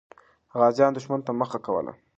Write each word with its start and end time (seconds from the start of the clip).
غازیان 0.59 0.91
دښمن 0.93 1.19
ته 1.25 1.31
مخه 1.39 1.57
کوله. 1.65 1.91